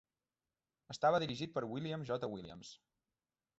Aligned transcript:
Estava 0.93 1.19
dirigit 1.25 1.53
per 1.59 1.63
William 1.75 2.09
J. 2.11 2.31
Williams. 2.35 2.75